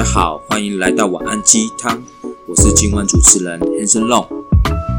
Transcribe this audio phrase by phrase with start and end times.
[0.00, 2.02] 家好，欢迎来到晚安鸡汤，
[2.48, 4.26] 我是今晚主持人 Hanson Long，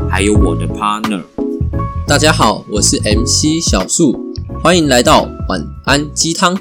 [0.08, 1.24] 还有我的 partner。
[2.06, 4.16] 大家好，我是 MC 小树，
[4.64, 6.56] 欢迎来到晚安鸡汤。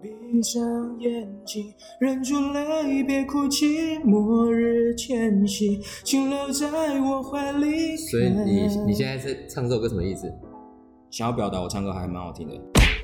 [0.00, 0.62] 闭上
[0.98, 3.98] 眼睛，忍住泪，别哭泣。
[3.98, 7.94] 末日前夕，请留在我怀里。
[7.98, 10.26] 所以你你现在是唱这首歌什么意思？
[11.10, 12.54] 想要表达我唱歌还蛮好听的，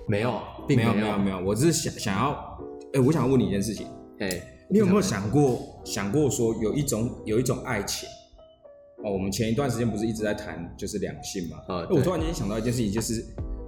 [0.08, 2.30] 没有，并没有有没有没有，我只是想想要，
[2.94, 3.86] 哎、我想问你一件事情，
[4.20, 8.08] 哎，你有没有想过想过说有一种有一种爱情？
[9.04, 11.58] 哦，我们前一段时间不是一直在谈就是两性嘛？
[11.68, 13.24] 啊哎我突然间想到一件事情，就是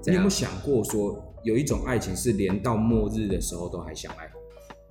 [0.07, 4.31] 你有没有想过说有一种爱情是连到末日的时候都还相爱？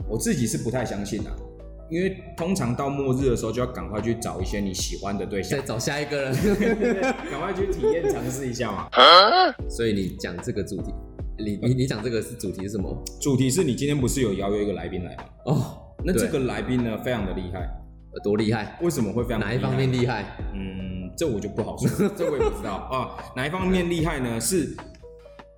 [0.07, 1.31] 我自己是不太相信的、
[1.89, 6.33] 因为通常到末日的时候就要赶快去找一些你喜欢的对象再，找下一个人。
[7.31, 8.87] 赶快去体验尝试一下嘛。
[9.67, 10.93] 所以你讲这个主题，
[11.39, 12.95] 你你你讲这个是主题是什么？
[13.19, 15.23] 主题是你今天不是有邀约一个来宾来吗？
[15.45, 17.67] 哦，对那这个来宾呢，非常的厉害，
[18.13, 18.77] 有多厉害？
[18.81, 20.37] 为什么会非常哪一方面厉害？
[20.53, 23.17] 嗯，这我就不好说， 这我也不知道啊。
[23.35, 24.39] 哪一方面厉害呢？
[24.39, 24.77] 是，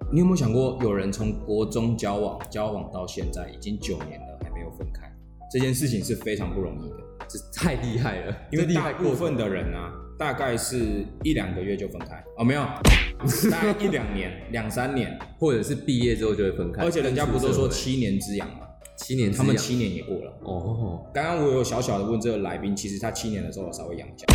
[0.09, 5.12] 你有没有想过，有人从国中交往，交往到现在已经九年了，还没有分开，
[5.52, 6.95] 这件事情是非常不容易的。
[7.28, 12.61] 这太厉害了，因为大部分的人啊，大概是一两个月就分开哦，没有，
[13.52, 18.67] 大概一两年、两三年，或者是毕业之后就会分开，而且人家不都说七年之痒嘛，
[18.98, 20.34] 七年他们七年也过了。
[20.44, 24.26] 哦，刚刚我有小小的问这个来宾，其实他七年的时候我稍微养一下，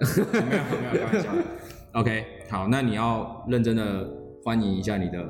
[0.32, 1.30] 没有没有开玩笑。
[1.92, 4.08] OK，好，那你要认真的
[4.44, 5.24] 欢迎一下你的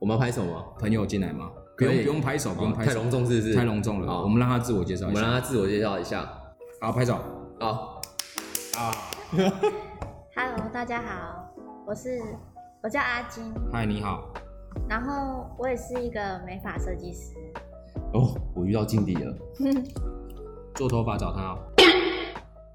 [0.00, 0.64] 我们要拍手吗？
[0.78, 1.50] 朋友进来吗？
[1.76, 3.54] 不用可以不用拍手，不用拍手，太隆重是不是？
[3.54, 4.06] 太隆重了。
[4.06, 5.30] 好我们让他自我介绍我们一下。
[5.30, 6.30] 让他自我介绍一下。
[6.80, 7.18] 好拍手
[7.60, 8.00] 好，
[8.76, 8.92] 啊
[10.34, 11.54] ！Hello，大家好，
[11.86, 12.20] 我是
[12.82, 14.32] 我叫阿金，嗨，你好。
[14.88, 17.34] 然后我也是一个美发设计师。
[18.12, 19.34] 哦，我遇到劲敌了，
[20.74, 21.58] 做头发找他哦。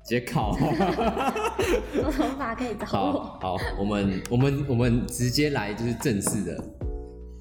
[0.03, 0.53] 直接考。
[1.93, 3.19] 做头发可以找好我。
[3.41, 6.63] 好，我们我们我们直接来就是正式的。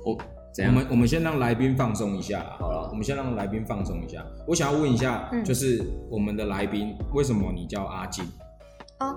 [0.04, 0.19] 我
[0.53, 0.75] 怎样？
[0.75, 2.56] 我们我们先让来宾放松一下啦。
[2.58, 4.25] 好了我们先让来宾放松一下。
[4.48, 8.25] 我想要问一下，嗯就是我们的来宾，为什么你叫阿金？
[9.00, 9.14] 哦，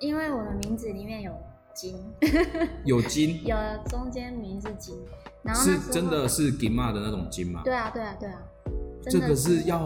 [0.00, 1.32] 因为我的名字里面有
[1.74, 1.96] 金，
[2.84, 3.56] 有金，有
[3.88, 4.96] 中间名是金，
[5.42, 7.62] 然后是真的是金妈的那种金吗？
[7.64, 8.42] 对啊对啊对啊，
[9.02, 9.78] 这个是要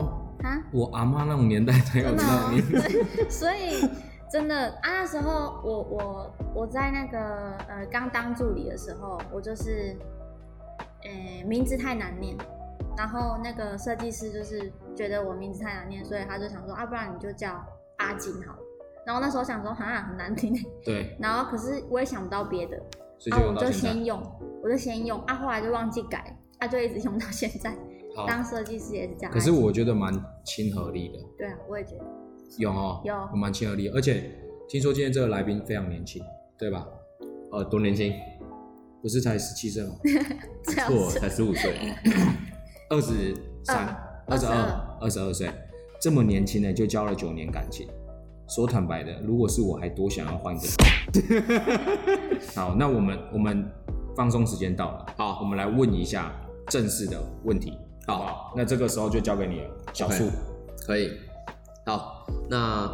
[0.42, 3.04] 啊，我阿妈那种年代才有那种名字。
[3.30, 3.88] 所以
[4.30, 9.96] 真的啊，那时候我我我在那个呃刚当助理的时候，我就是
[11.04, 12.36] 呃名字太难念，
[12.98, 17.64] 然后那个设计师就是觉得我名字太难念，所以他就想说啊，不然你就叫
[17.98, 18.58] 阿金好了。
[19.06, 20.52] 然后那时候想说哈很难听，
[20.84, 22.76] 对，然后可是我也想不到别的，
[23.18, 23.70] 所以啊我就。
[23.70, 24.20] 先用，
[24.64, 27.72] 我就先用啊，后来就忘记改，啊就一直用到现在。
[28.16, 29.32] 好，当设计师也是这样。
[29.32, 30.12] 可是我觉得蛮
[30.44, 32.04] 亲和力的，对啊，我也觉得
[32.58, 34.32] 有哦，有蛮亲和力，而且
[34.68, 36.20] 听说今天这个来宾非常年轻，
[36.58, 36.84] 对吧？
[37.52, 38.12] 呃多年轻？
[39.02, 39.94] 不是才十七岁 吗？
[40.64, 41.78] 错，才十五岁。
[42.90, 43.96] 二十三、
[44.26, 45.48] 二十二、二十二岁，
[46.00, 47.86] 这么年轻呢就交了九年感情。
[48.48, 50.66] 说坦白的，如果是我，还多想要换一个。
[52.54, 53.68] 好，那我们我们
[54.14, 56.32] 放松时间到了，好，我们来问一下
[56.68, 57.72] 正式的问题，
[58.06, 58.52] 好不好？
[58.56, 60.24] 那这个时候就交给你了，小树。
[60.86, 61.10] 可以。
[61.84, 62.88] 好，那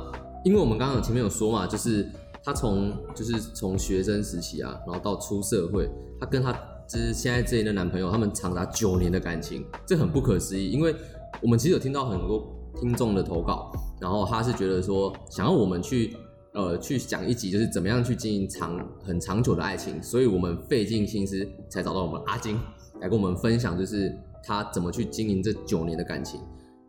[0.44, 2.08] 因为我们刚刚前面有说嘛，就是
[2.42, 5.88] 他从就是从学生时期啊，然后到出社会，
[6.18, 6.52] 他跟他
[6.88, 10.70] 就是现在这一任男朋友，他们长达九年的感情，这很不可思议。
[10.70, 10.94] 因为
[11.40, 13.70] 我们其实有听到很多听众的投稿，
[14.02, 16.16] 然后他是觉得说想要我们去
[16.54, 22.58] 呃去讲一集，就是怎么样去经营长很长久的爱情，所以我们费尽心思才找到我们阿金
[23.00, 26.40] 来跟我们分享，就是他怎么去经营这九年的感情。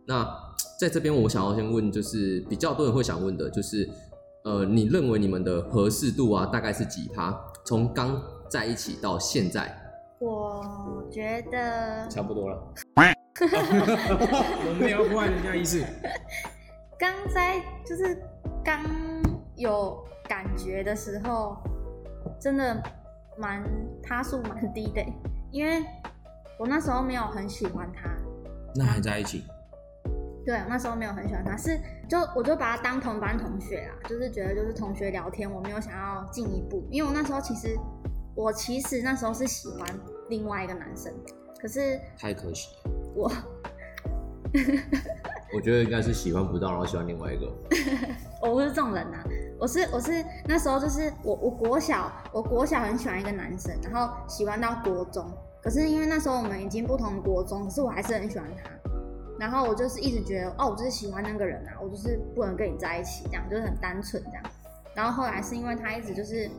[0.07, 0.27] 那
[0.79, 3.87] 在这边，我想要先问，就是比较多人会想问的，就是
[4.43, 7.39] 呃，你认为你们的合适度啊，大概是几趴？
[7.63, 8.19] 从刚
[8.49, 9.73] 在一起到现在，
[10.19, 12.73] 我觉得差不多了。
[13.39, 15.81] 我们没有破坏人家意思。
[17.03, 18.17] 刚在就是
[18.63, 18.81] 刚
[19.57, 21.57] 有感觉的时候，
[22.39, 22.81] 真的
[23.37, 23.61] 蛮
[24.01, 25.05] 他数蛮低的，
[25.51, 25.83] 因为
[26.57, 28.09] 我那时候没有很喜欢他，
[28.73, 29.43] 那还在一起？
[30.45, 31.77] 对，我那时候没有很喜欢他，是
[32.07, 37.77] 就我就把他当同班同学啦，就是觉得就是同学聊天，我没有想要进一步，因为我那时候其实
[38.33, 39.85] 我其实那时候是喜欢
[40.29, 41.13] 另外一个男生，
[41.59, 42.69] 可是太可惜。
[43.13, 43.29] 我
[45.55, 47.51] 我觉得应该是喜欢不到，然后喜欢另外一个。
[48.41, 49.23] 我不是这种人呐、
[49.59, 55.25] 我是我是那时候就是我我国小我国小很喜欢一个男生，然后喜欢到国中，
[55.61, 58.69] 可是因为那时候我们已经不同国中，可是我还是很喜欢他。
[59.39, 64.43] 然后我就是一直觉得，哦，我就是喜欢那个人啊，我就是不能跟你在一起，这样就是很单纯这样。
[64.95, 66.49] 然后后来是因为他一直就是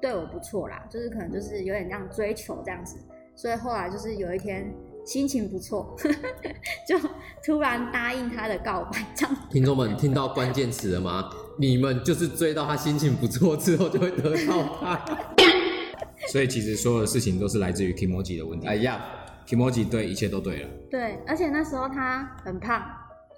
[0.00, 2.96] 对我不错啦，就是可能就是有点这样追求这样子，
[3.36, 4.72] 所以后来就是有一天
[5.08, 5.96] 心情不错，
[6.86, 6.98] 就
[7.42, 9.34] 突然答应他的告白这样。
[9.48, 11.30] 听众们听到关键词了吗？
[11.58, 15.00] 你们就是追到他心情不错之后，就会得到他。
[16.30, 18.66] 所以其实所有的事情都是来自于 Kimoji 的问题。
[18.66, 19.02] 哎呀
[19.46, 22.82] ，Kimoji 对一切都对了，对，而且那时候他很胖，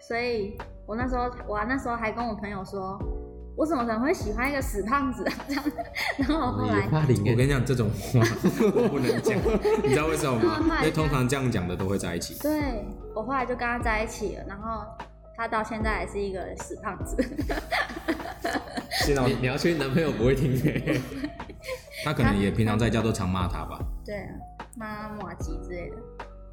[0.09, 2.99] 所以我那时候我那时候还跟我朋友说，
[3.57, 5.33] 我怎么可能会喜欢一个死胖子啊？
[5.49, 5.65] 这样，
[6.19, 8.21] 然后我后来霸凌哎，我跟你讲这种话
[8.75, 9.37] 我不能讲，
[9.83, 10.79] 你知道为什么吗嗯？
[10.81, 12.35] 因为通常这样讲的都会在一起。
[12.41, 14.83] 对我后来就跟他在一起了，然后
[15.37, 17.17] 他到现在还是一个死胖子。
[18.91, 21.01] 是你你要确定男朋友不会听欸
[22.05, 24.33] 他可能也平常在家都常骂他吧，对啊，
[24.77, 25.97] 妈马吉之类的。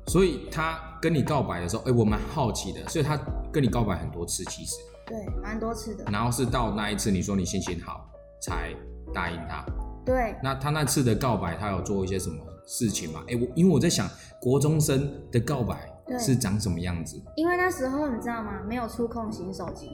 [0.07, 3.17] 所以他跟你告白的时候，哎、我蛮好奇的，所以他
[3.51, 4.75] 跟你告白很多次，其实，
[5.07, 6.03] 对，蛮多次的。
[6.11, 8.07] 然后是到那一次你说你心情好
[8.41, 8.73] 才
[9.13, 9.65] 答应他。
[10.05, 13.23] 对，那他那次的告白，他有做一些什么事情吗？
[13.27, 14.07] 哎、我因为我在想，
[14.41, 15.89] 国中生的告白
[16.19, 17.21] 是长什么样子？
[17.35, 18.61] 因为那时候你知道吗？
[18.67, 19.91] 没有触控型手机，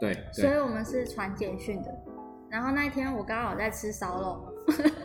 [0.00, 1.90] 对所以，我们是传简讯的。
[2.48, 4.54] 然后那一天我刚好在吃烧肉，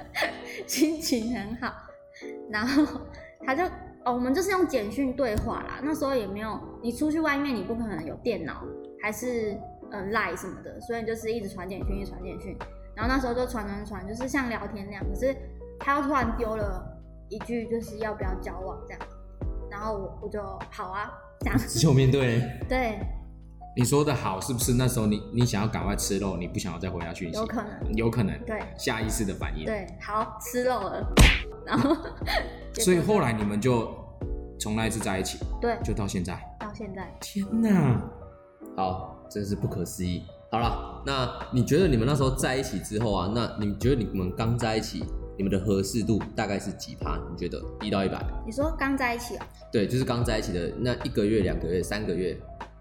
[0.67, 1.73] 心情很好，
[2.51, 3.01] 然后
[3.43, 3.63] 他就
[4.05, 5.79] 哦，我们就是用简讯对话啦。
[5.81, 8.63] 那时候也没有，你出去外面你不可能有电脑，
[9.01, 9.57] 还是
[9.91, 12.57] 嗯 Line 什么的，所以就是一直传简讯，一直传简讯。
[12.95, 15.03] 然后那时候就传传传，就是像聊天那样。
[15.07, 15.35] 可是
[15.79, 16.83] 他又突然丢了
[17.29, 19.01] 一句，就是要不要交往这样。
[19.69, 21.09] 然后我我就好啊，
[21.39, 22.99] 这样只有面对对，
[23.77, 27.39] 你说的好是不是那时候你你想要赶快吃肉，你不想要再回他讯息？
[27.39, 29.65] 有可能，有可能，对下意识的反应。
[29.65, 31.13] 对，好吃肉了，
[31.65, 31.95] 然后
[32.75, 33.89] 所以后来你们就
[34.59, 36.37] 从那一次在一起，对就到现在。
[36.59, 38.01] 到现在，天哪！
[38.75, 40.23] 好，真是不可思议。
[40.51, 45.03] 好了，那你觉得你们那时候在一起之后啊，那你觉得你们刚在一起，
[45.37, 47.17] 你们的合适度大概是几趴？
[47.31, 48.21] 你觉得一到一百？
[48.45, 52.37] 你说刚在一起啊、对，就是刚在一起的那一个月、两个月、三个月，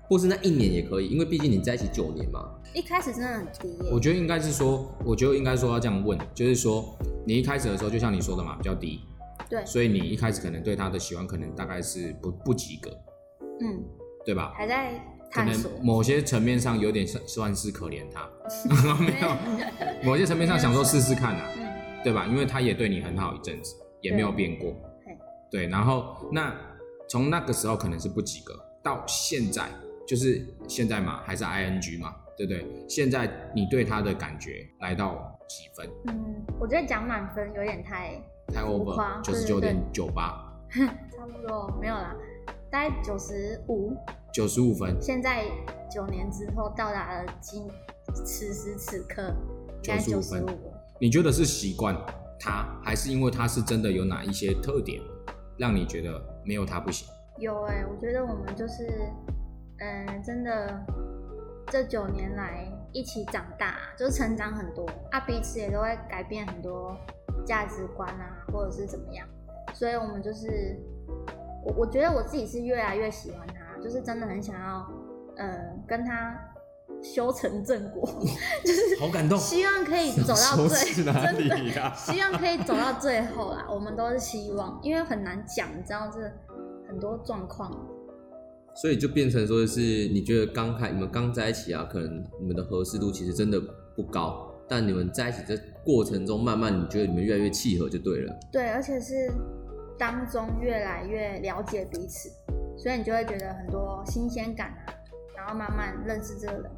[0.08, 2.56] 或是那一年也可以，因为毕竟你在一起九年嘛。
[2.74, 6.96] 一开始真的很低耶、我觉得应该是说，我觉得应该说要这样问，就是说
[7.26, 9.00] 你一开始的时候，就像你说的嘛，比较低，
[9.48, 12.90] 对，所以你一开始可能对他的喜欢可能大概是不不及格，
[13.60, 13.84] 嗯，
[14.24, 14.52] 对吧？
[14.56, 18.28] 还在探索，某些层面上有点算算是可怜他，
[19.00, 19.36] 没有，
[20.04, 21.68] 某些层面上想说试试看啊，嗯，
[22.02, 22.26] 对吧？
[22.26, 24.70] 因为他也对你很好一阵子，也没有变过
[25.06, 25.16] 嘿，
[25.50, 25.66] 对。
[25.68, 26.52] 然后那
[27.08, 29.68] 从那个时候可能是不及格，到现在
[30.06, 32.66] 就是现在嘛，还是 ing 嘛，对不对？
[32.88, 35.88] 现在你对他的感觉来到几分？
[36.08, 38.20] 嗯，我觉得讲满分有点太
[38.52, 40.44] 太 over 九十九点九八，
[40.74, 42.16] 差不多，没有啦，
[42.70, 43.96] 大概九十五。
[44.32, 45.44] 九十五分，现在
[45.90, 47.68] 九年之后到达了今
[48.24, 49.34] 此时此刻，
[49.82, 50.72] 九95分十五。
[51.00, 51.96] 你觉得是习惯
[52.38, 55.00] 他，还是因为他是真的有哪一些特点
[55.58, 57.08] 让你觉得没有他不行？
[57.38, 58.86] 有哎、我觉得我们就是，
[59.78, 60.84] 嗯，真的
[61.68, 66.96] 这九年来一起长大，就是成长很多啊，彼此也都会改变很多
[67.44, 69.26] 价值观啊，或者是怎么样，
[69.72, 70.78] 所以我们就是，
[71.64, 74.86] 我我觉得我自己是越来越喜欢他，就是真的很想要，
[75.36, 76.38] 嗯，跟他
[77.02, 78.06] 修成正果，
[78.64, 81.04] 就是好感动，希望可以走到最， 真
[81.48, 81.92] 的？
[81.96, 86.20] 希望可以走到最后啦，我们都是希望，因为很难讲，你知道这
[86.88, 87.70] 很多状况。
[88.74, 93.60] 所以就变成说是，你觉得刚开你们刚在一起啊，可能你们的合适度其实真的
[93.96, 98.32] 不高，但你们在一起这过程中，慢慢你觉得你们越来越契合就对了。
[98.52, 99.28] 对，而且是
[100.00, 102.30] 当中越来越了解彼此，
[102.78, 104.96] 所以你就会觉得很多新鲜感啊，
[105.36, 106.70] 然后慢慢认识这个人，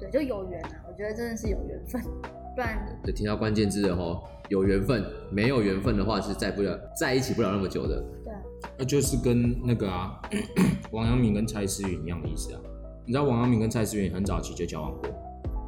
[0.00, 0.70] 对，就有缘啊。
[0.88, 2.02] 我觉得真的是有缘分，
[2.56, 8.02] 不然就听到关键字了吼，有缘分，没有缘分的话是在不了在一起不了那么久的。
[8.24, 8.40] 对啊，
[8.78, 10.18] 那就是跟那个啊，
[10.92, 12.60] 王阳明跟蔡思芸一样的意思啊。
[13.04, 15.10] 你知道王阳明跟蔡思芸很早期就交往过，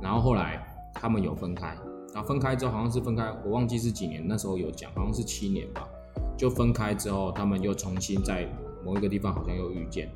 [0.00, 0.58] 然后后来
[0.94, 1.66] 他们有分开，
[2.14, 5.86] 然后分开之后好像是分开，我忘记是几年，那时候有讲，好像是七年吧。
[6.38, 8.48] 就分开之后，他们又重新在
[8.84, 10.08] 某一个地方好像又遇见，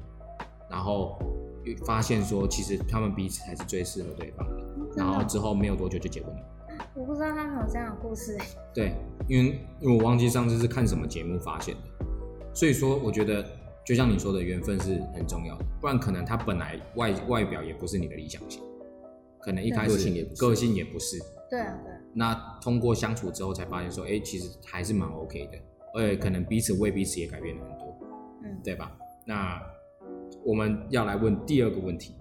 [0.71, 1.19] 然后
[1.85, 4.63] 发现说其实他们彼此才是最适合对方的，
[4.97, 6.43] 然后之后没有多久就结婚了。
[6.95, 8.45] 我不知道他们有这样的故事、欸。
[8.73, 8.95] 对，
[9.29, 12.07] 因为因为我忘记上次是看什么节目发现的，
[12.55, 13.45] 所以说我觉得
[13.85, 18.63] 就像你说的，缘分是很重要的，不然可能他本来外外表也不是你的理想型，
[19.41, 21.19] 可能一开始个性也不是个性也不是，
[21.51, 25.59] 对啊，对啊，那通过相处之后才发现说，哎，其实还是蛮 OK 的，
[25.95, 27.97] 而且可能彼此为彼此也改变了很多，
[28.45, 28.97] 嗯，对吧？
[29.27, 29.61] 那
[30.45, 32.15] 我们要来问第二个问题，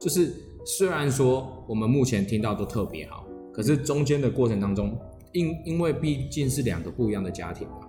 [0.00, 0.32] 就是
[0.64, 4.98] 虽然说我们目前听到都特别好，可是中间的过程当中，
[5.32, 7.88] 因因为毕竟是两个不一样的家庭嘛，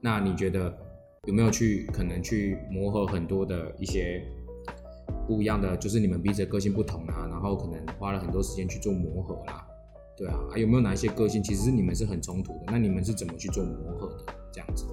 [0.00, 0.76] 那你觉得
[1.26, 4.24] 有没有去可能去磨合很多的一些
[5.28, 9.64] 不一样的，就是你们彼此的个性不同啊，然后可能花了很多时间去做磨合啦，
[10.22, 12.66] 对啊，啊有没有哪一些个性其实是你们是很冲突的？
[12.68, 14.32] 那你们是怎么去做磨合的？
[14.52, 14.86] 这样子，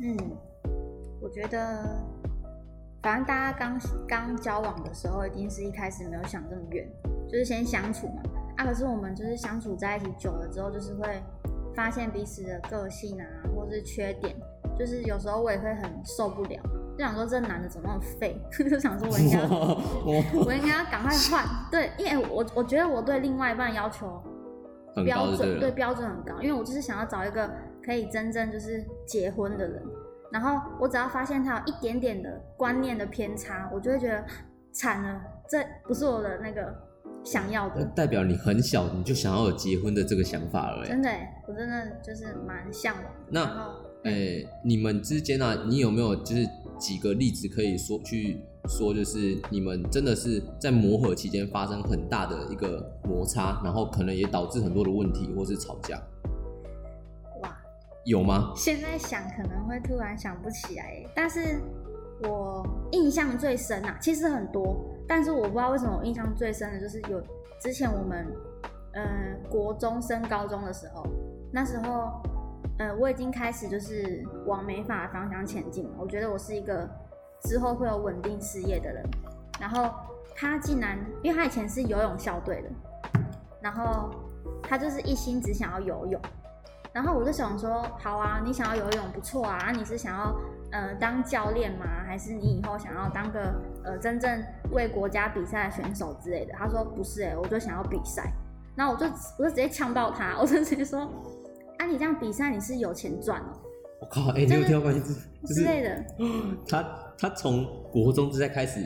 [0.00, 0.16] 嗯，
[1.20, 2.04] 我觉得，
[3.00, 6.90] 反正大家刚刚交往的时候，一定是一开始没有想这么远，
[7.28, 8.22] 就是先相处嘛。
[8.56, 11.22] 啊，可是我们就是相处在一起久了之后，就是会
[11.76, 14.34] 发现彼此的个性啊，或是缺点，
[14.76, 16.60] 就是有时候我也会很受不了，
[16.98, 18.36] 就想说这男的怎么那么废，
[18.68, 19.38] 就想说我应该
[20.44, 21.46] 我应该要赶快换。
[21.70, 24.20] 对，因为我我觉得我对另外一半要求
[24.96, 27.48] 很标准对标准很高，因为我就是想要找一个
[27.84, 29.80] 可以真正就是结婚的人。
[30.32, 34.24] 然后我只要发现他有一点点的观念的偏差，我就会觉得
[34.72, 36.74] 惨了，这不是我的那个
[37.22, 37.84] 想要的。
[37.94, 40.88] 代表你很小你就想要有结婚的这个想法了、欸。
[40.88, 43.10] 真的耶，我真的就是蛮向往的。
[43.30, 43.70] 那然后
[44.04, 46.46] 诶、你们之间啊，你有没有就是
[46.78, 56.00] 几个例子可以说去说，就是你们真的是在磨合期间发生很大的一个摩擦，然后可能也导致很多的问题或是吵架，
[57.42, 57.56] 哇，
[58.04, 58.52] 有吗？
[58.56, 61.60] 现在想可能会突然想不起来，但是
[62.22, 67.22] 我印象最深啊，其实很多，但是我不知道为什么我印象最深的就是有
[67.60, 68.26] 之前我们
[68.92, 71.06] 呃国中升高中的时候，
[71.52, 72.10] 那时候
[72.78, 76.88] 呃我已经开始就是往美法方向前进了，我觉得我是一个
[77.42, 79.04] 之后会有稳定事业的人，
[79.60, 79.90] 然后
[80.34, 83.20] 他竟然因为他以前是游泳校队的，
[83.60, 84.10] 然后
[84.62, 86.20] 他就是一心只想要游泳。
[86.90, 90.34] 然后我就想说，好啊，你想要游泳不错啊，你是想要
[90.72, 91.84] 呃当教练吗？
[92.06, 93.54] 还是你以后想要当个
[93.84, 94.42] 呃真正
[94.72, 96.54] 为国家比赛的选手之类的？
[96.54, 98.32] 他说不是哎、我就想要比赛。
[98.74, 99.06] 然后我就
[99.38, 101.06] 我就直接呛爆他，我就直接说，
[101.78, 103.52] 啊你这样比赛你是有钱赚哦
[104.00, 105.14] 我靠，哎、你有听到关系之？
[105.54, 106.04] 之类的。
[106.68, 106.82] 他
[107.18, 108.82] 他从国中就在开始，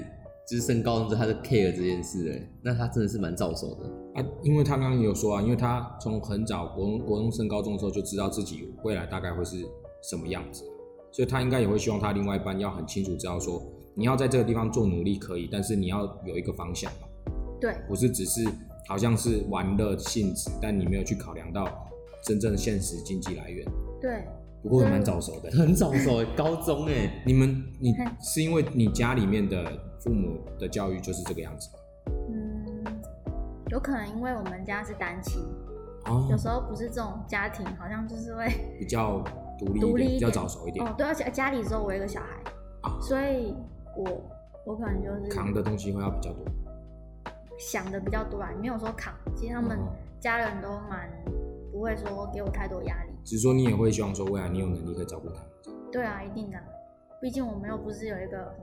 [0.49, 3.91] 就是升高中之后他就 care 这件事哎，那他真的是蛮早熟的。
[4.15, 9.57] 啊，因为他刚刚也有说啊，因为他从很早国中国中升高中的时候就知道自己未来大概会是
[10.03, 10.65] 什么样子，
[11.11, 13.63] 所以他应该也会希望他另外一半要很清楚知道说，
[13.95, 17.09] 你要在这个地方做努力可以，但是你要有一个方向嘛，
[17.61, 18.43] 对不是只是
[18.89, 21.65] 好像是玩乐性质，但你没有去考量到
[22.23, 23.67] 真正的现实经济来源。
[24.01, 24.25] 对，
[24.63, 29.65] 不过蛮早熟的，很早熟欸，高中哎，你们你是因为你家里面的
[30.01, 31.69] 父母的教育就是这个样子？
[31.73, 31.79] 吗？
[32.31, 32.85] 嗯，
[33.71, 35.43] 有可能因为我们家是单亲，
[36.07, 36.27] 哦。
[36.31, 38.49] 有时候不是这种家庭，好像就是会
[38.79, 39.23] 比较
[39.59, 42.29] 独立一点，比较早熟一点，哦，对，而且家里只有我一个小孩，
[42.83, 42.99] 啊。
[43.01, 43.55] 所以
[43.97, 44.05] 我
[44.65, 46.45] 我可能就是扛的东西会要比较多。
[47.59, 49.15] 想的比较多啊，没有说扛。
[49.37, 49.93] 其实他们哦。
[50.21, 51.11] 家人都蛮
[51.83, 53.11] 不会说给我太多压力。
[53.25, 55.43] 只是说你也会希望说未来你有能力可以照顾他们。
[55.91, 56.57] 对啊，一定的。
[57.21, 58.55] 毕竟我们又不是有一个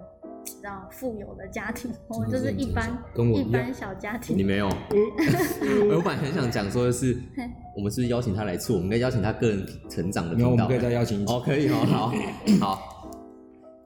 [0.45, 4.47] 知道富有的家庭，我们就是一般跟我一般小家庭 你庭。
[4.47, 4.67] 没有？
[5.93, 7.17] 我本来很想讲说的是，
[7.75, 8.77] 我们是不是邀请他来做？
[8.77, 10.51] 我们应该邀请他个人成长的频道。
[10.51, 11.25] 我们可以再邀请。
[11.25, 12.13] 哦，可以，好好
[12.61, 13.03] 好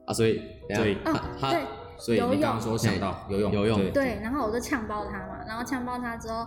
[0.06, 0.94] 啊，所以等一所以
[1.50, 1.66] 对，
[1.98, 6.46] 所以你刚刚说想到游泳，游泳对对，然后我就呛爆他嘛，然后呛爆他之后，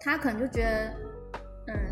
[0.00, 0.94] 他可能就觉得，嗯，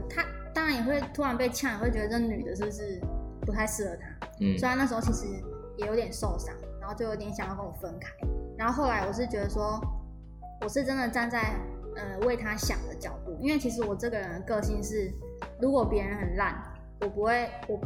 [0.09, 0.25] 他
[0.55, 3.01] 当然也会突然被呛，也会觉得这女的是不是
[3.43, 5.27] 不太适合他，嗯所以他那时候其实
[5.77, 8.13] 也有点受伤，然后就有点想要跟我分开。
[8.57, 9.81] 然后后来我是觉得说，
[10.61, 11.55] 我是真的站在
[11.97, 15.13] 呃为他想的角度，因为其实我这个人的个性是，
[15.61, 16.61] 如果别人很烂，
[17.01, 17.79] 我不会，我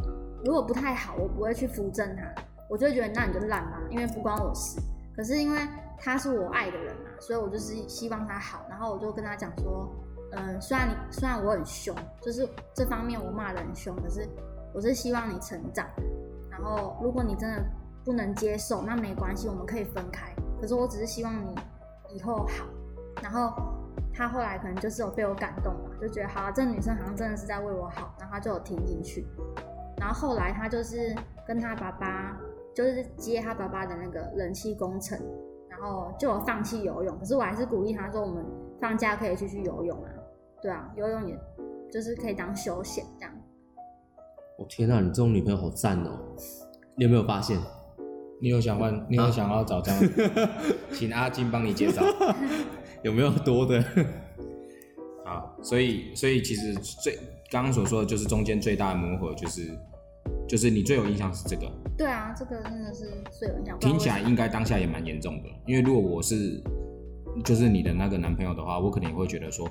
[0.43, 2.23] 如果不太好，我不会去扶正他，
[2.69, 4.81] 我就会觉得那你就烂吧，因为不关我事。
[5.15, 5.61] 可是因为
[5.99, 9.87] 他是我爱的人嘛，所以我就是希望他好，然后我就跟他讲说，
[10.35, 14.27] 嗯、虽然你虽然我很凶，就是这方面我骂的很凶，可是
[14.73, 15.87] 我是希望你成长。
[16.49, 17.63] 然后如果你真的
[18.03, 20.33] 不能接受，那没关系，我们可以分开。
[20.59, 21.55] 可是我只是希望你
[22.09, 22.65] 以后好。
[23.21, 23.53] 然后
[24.13, 29.25] 他后来可能就是有被我感动吧，就觉得好、啊，这女生好像真的是在为我好，然后他就有听进去。
[29.97, 31.15] 然后后来他就是
[31.47, 32.37] 跟他爸爸，
[32.75, 35.17] 就是接他爸爸的那个人气工程，
[35.69, 37.17] 然后就有放弃游泳。
[37.19, 38.43] 可是我还是鼓励他说，我们
[38.81, 40.09] 放假可以去去游泳啊，
[40.63, 41.37] 对啊，游泳也
[41.91, 43.35] 就是可以当休闲这样。
[44.57, 46.17] 我天哪，你这种女朋友好赞哦！
[46.95, 47.59] 你有没有发现？
[48.41, 50.01] 你有想问，你有想要找这样，
[50.93, 52.01] 请阿金帮你介绍。
[53.03, 53.83] 有没有多的？
[55.25, 57.17] 好，所以所以其实最
[57.51, 59.69] 刚刚所说的就是中间最大的磨合，就是
[60.47, 63.77] 就是你最有印象是这个，对啊，这个真的是最有印象。
[63.79, 65.49] 听起来应该当下也蛮严重的。
[65.65, 66.61] 因为如果我是
[67.43, 69.67] 就是你的那个男朋友的话，我可能也会觉得说，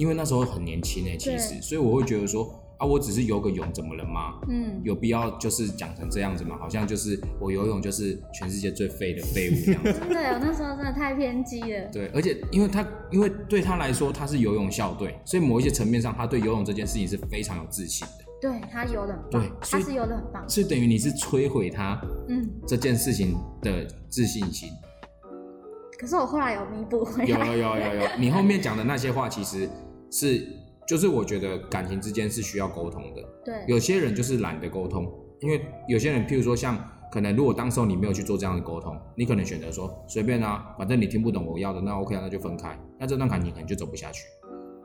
[0.00, 4.40] 因为那时候很年轻哎、其实，所以我会觉得说啊，我只是游个泳，怎么了嘛？
[4.48, 6.56] 嗯，有必要就是讲成这样子吗？
[6.58, 9.92] 好像就是我游泳就是全世界最废的废物这样子。
[10.00, 11.86] 真的，我那时候真的太偏激了。
[11.92, 18.24] 对，而且因为他因为对他来说他是游泳校队，所以某一些层面上，他对游泳这件事情是非常有自信的。
[18.40, 20.48] 对他游的很对他是游的很棒。
[20.48, 24.70] 所以等于你是摧毁他嗯，这件事情的自信心。
[25.98, 27.28] 可是我后来有弥补回来。
[27.28, 29.68] 有有有有有，你后面讲的那些话其实
[30.10, 30.46] 是，
[30.86, 33.22] 就是我觉得感情之间是需要沟通的。
[33.44, 36.78] 对，有些人就是懒得沟通，因为有些人，譬如说像
[37.10, 44.24] 可能如果当时候你没有去做这样的沟通，你可能选择说随便啊，反正你听不懂我要的，那 OK 啊，那就分开，那这段感情可能就走不下去。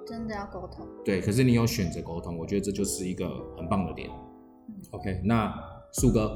[0.07, 0.85] 真的要沟通。
[1.03, 3.27] 对，可是你有选择沟通，我觉得这就是一个
[3.57, 4.07] 很棒的点。
[4.91, 5.51] OK，那
[5.93, 6.31] 树哥，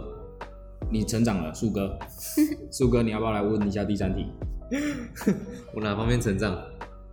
[0.92, 1.98] 你成长了，树哥，
[2.74, 4.26] 树哥，你要不要来问一下第三题？
[5.76, 6.56] 我哪方面成长？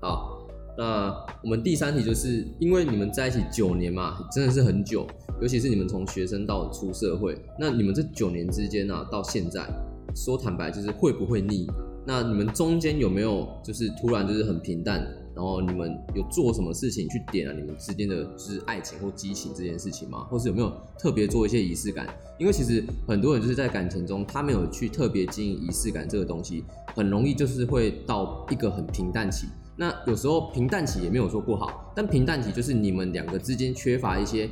[0.01, 0.36] 好，
[0.79, 5.07] 那我们第三题就是因为你们在一起九年嘛，真的是很久，
[5.41, 9.67] 尤其是你们从学生到出社会，那你们这九年之间呢、啊，到现在，
[10.15, 11.67] 说坦白就是会不会腻？
[12.07, 15.01] 那你们中间有没有就是突然就是很平淡，
[15.35, 20.27] 然后你们有做什么事情去点了、你们之间的就是爱情或激情这件事情吗？
[20.31, 22.07] 或是有没有特别做一些仪式感？
[22.39, 26.63] 因为其实很多人就是在感情中，他没有去特别经营仪式感这个东西，
[26.95, 29.47] 很容易就是会到一个很平淡期。
[29.79, 34.49] 那有时候平淡期也没有说不好，但平淡期就是你们两个之间缺乏一些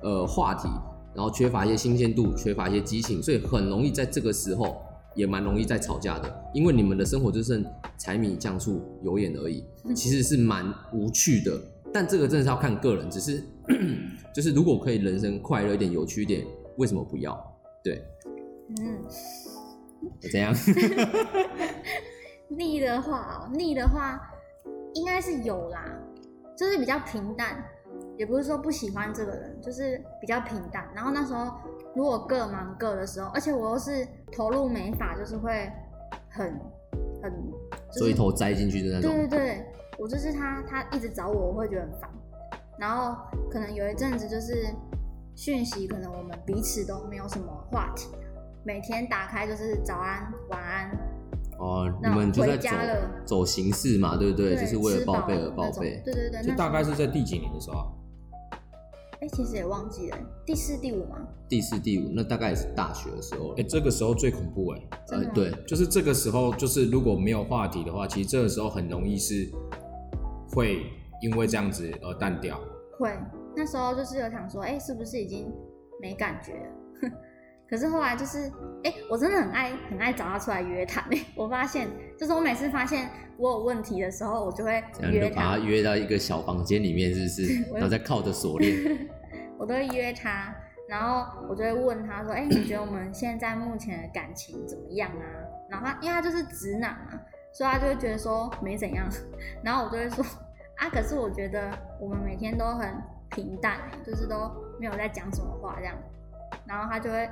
[0.00, 0.68] 呃话题，
[1.14, 4.82] 然后缺乏一些新鲜度，缺乏一些激情，所以很容易在这个时候
[5.14, 7.62] 也蛮容易在吵架的，因为你们的生活就剩
[7.98, 9.62] 柴米酱醋油盐而已，
[9.94, 11.60] 其实是蛮无趣的。
[11.92, 13.44] 但这个真的是要看个人，只是
[14.34, 16.42] 就是如果可以人生快乐一点、有趣一点，
[16.78, 17.38] 为什么不要？
[17.84, 18.02] 对，
[18.80, 19.04] 嗯，
[20.32, 20.54] 怎样？
[22.48, 24.18] 腻的话哦，腻的话
[24.94, 25.84] 应该是有啦，
[26.56, 27.62] 就是比较平淡，
[28.18, 30.88] 也不是说不喜欢这个人，就是比较平淡。
[30.94, 31.52] 然后那时候
[31.94, 35.70] 如果各忙各的时候，而且我又是投入美法，就是会
[36.28, 36.52] 很
[37.22, 37.32] 很，
[37.90, 39.10] 就是所以一头栽进去的那种。
[39.10, 39.66] 对对对，
[39.98, 42.10] 我就是他，他一直找我，我会觉得很烦。
[42.78, 43.16] 然后
[43.50, 44.66] 可能有一阵子就是
[45.36, 48.08] 讯息，可能我们彼此都没有什么话题，
[48.64, 50.90] 每天打开就是早安、晚安，
[51.62, 52.68] 哦，你那们就在走
[53.24, 54.56] 走形式嘛，对不对？
[54.56, 56.02] 就是为了报备而报备。
[56.04, 57.86] 对对对，就大概是在第几年的时候啊？
[59.20, 61.18] 哎，其实也忘记了，第四、第五吗？
[61.48, 63.62] 第四、第五，那大概也是大学的时候了哎、。
[63.62, 69.48] 这个时候最恐怖哎、呃对，就是这个时候，就是如果没有话题的话，其实这个时候很容易是
[70.52, 70.84] 会
[71.22, 72.58] 因为这样子而淡掉。
[72.98, 73.16] 会，
[73.56, 75.46] 那时候就是有想说，哎，是不是已经
[76.00, 77.12] 没感觉了？
[77.72, 78.52] 可是后来就是，
[78.84, 81.02] 哎，我真的很爱很爱找他出来约谈。
[81.10, 83.08] 哎， 我发现，就是我每次发现
[83.38, 87.64] 我有问题的时候，我就会约他把他，约到一个小房间里面，是不是？
[87.72, 89.08] 我然后再靠着锁链。
[89.58, 90.54] 我都会约他，
[90.86, 95.24] 然后我就会问他说，哎，你觉得我们现在目前的感情怎么样啊？
[95.70, 97.18] 然后他，因为他就是直男嘛，
[97.54, 99.08] 所以他就会觉得说没怎样，
[99.64, 100.22] 然后我就会说，
[100.76, 102.94] 啊，可是我觉得我们每天都很
[103.30, 105.96] 平淡，就是都没有在讲什么话这样，
[106.66, 107.26] 然后他就会。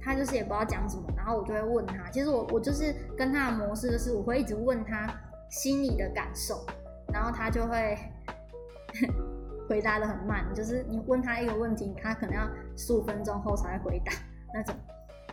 [0.00, 2.10] 他就是也不知道讲什么，然后我就会问他。
[2.10, 5.12] 其实我我就是跟他的模式就是我会一直问他
[5.50, 6.64] 心里的感受，
[7.12, 7.98] 然后他就会
[9.68, 14.12] 回答的很慢，就是你问他一个问题，他可能要十五分钟后才会回答
[14.54, 14.74] 那种。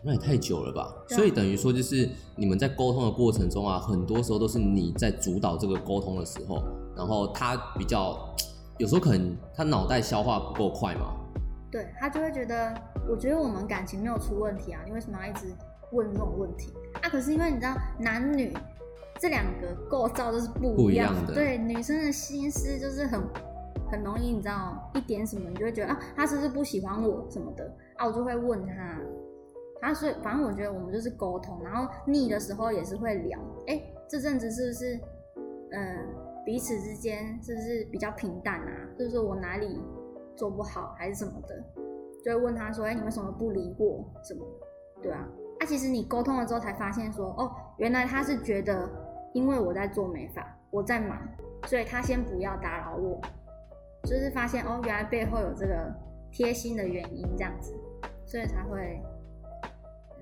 [0.04, 0.94] 那也太久了吧？
[1.08, 6.62] 所以等于说，就是你们在沟通的过程中啊，很多时候都是你在主导这个沟通的时候，
[6.96, 8.16] 然后他比较，
[8.78, 11.16] 有时候可能他脑袋消化不够快嘛。
[11.76, 12.74] 对他就会觉得，
[13.10, 15.54] 我觉得我们感情没有出问题啊，你为什么要一直
[15.92, 17.10] 问这种问题啊？
[17.10, 18.54] 可是因为你知道，男女
[19.20, 23.22] 这两个构造都是不不一样的对，女生的心思就是很
[23.92, 28.08] 很容易，你知道，一点什么你就会觉得啊，他是不是不喜欢我什么的啊？
[28.08, 28.98] 我就会问他。
[29.82, 35.00] 他所以反正我觉得我们就是沟通，然后腻的时候也是会聊，哎，这阵子是不是，
[35.74, 36.08] 嗯，
[36.46, 38.72] 彼此之间是不是比较平淡啊？
[38.98, 39.80] 就是说我哪里
[40.36, 41.64] 做不好还是什么的，
[42.24, 44.04] 就会问他说：“哎、你为什么不理我？
[44.24, 44.46] 什么？
[45.02, 45.28] 对啊，
[45.60, 48.90] 啊，其实你沟通了之后才发现说，哦，原来他是觉得
[49.34, 51.18] 因为我在做美发，我在忙，
[51.66, 53.22] 所以他先不要打扰我，
[54.04, 55.94] 就是发现哦，原来背后有这个
[56.32, 57.74] 贴心的原因，这样子，
[58.26, 59.02] 所以才会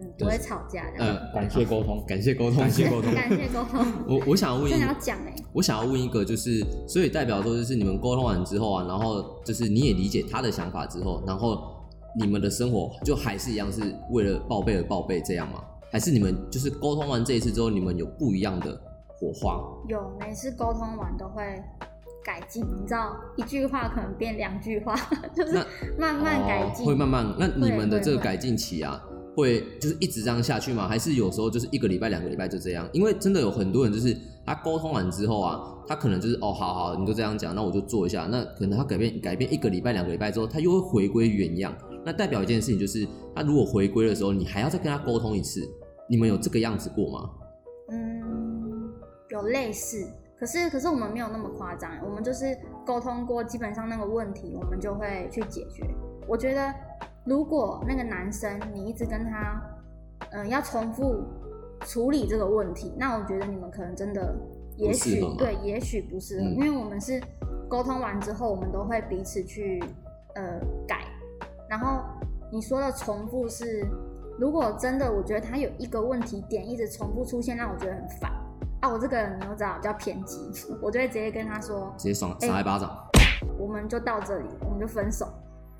[0.02, 1.16] 嗯不会吵架这样。
[1.16, 11.86] 呃，感谢沟通，感谢沟通，感谢沟通感谢沟通，我我想要问一真的要讲哎、我想要问一个，就是所以代表说，就是你们沟通完之后啊，然后就是你也理解他的想法之后，然后
[12.20, 15.64] 你们的生活就还是一样是为了报备而报备这样吗？
[15.92, 18.76] 还是你们就是沟通完这一次之后，你们有不一样的
[19.20, 19.62] 火花？
[19.88, 21.44] 有每次沟通完都会
[22.26, 24.96] 改进，你知道，一句话可能变两句话，
[25.36, 25.54] 就是
[26.00, 26.84] 慢慢改进。
[26.84, 27.36] 哦会慢慢。
[27.38, 29.00] 那你们的这个改进期啊，
[29.36, 30.88] 会就是一直这样下去吗？
[30.88, 32.88] 还是有时候就是一个礼拜、两个礼拜就这样？
[32.94, 34.16] 因为真的有很多人就是
[34.46, 38.28] 他沟通完之后啊，他可能就是哦，好好，你就这样讲，那我就做一下。
[38.32, 41.74] 那可能他改变改变一个礼拜、两个礼拜之后，他又会回归原样。
[42.06, 45.62] 那代表一件事情就是，他如果回归的时候，你还要再跟他沟通一次。
[46.10, 47.30] 你们有这个样子过吗？
[47.90, 48.92] 嗯，
[49.30, 50.06] 有类似，
[50.38, 52.46] 可是可是我们没有那么夸张，我们就是
[52.86, 55.84] 沟通过，基本上那个问题我们就会去解决。
[56.28, 56.74] 我觉得
[57.26, 59.62] 如果那个男生你一直跟他，
[60.32, 61.24] 嗯、要重复
[61.82, 64.36] 处理这个问题，那我觉得你们可能真的
[64.78, 67.22] 也许对，也许不适合，嗯因为我们是
[67.70, 69.84] 沟通完之后，我们都会彼此去
[70.36, 71.06] 呃改。
[71.70, 72.04] 然后
[72.52, 73.88] 你说的重复是，
[74.40, 78.32] 如果真的我觉得他有一个问题点一直重复出现，让我觉得很烦
[78.82, 80.38] 啊，我这个人你又知道比较偏激，
[80.82, 82.90] 我就会直接跟他说，直接赏哎赏他一巴掌。
[83.58, 85.28] 我们就到这里，我们就分手。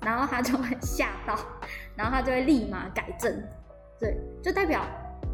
[0.04, 1.34] 然后他就会吓到，
[1.96, 3.32] 然后他就会立马改正，
[3.98, 4.84] 对，就代表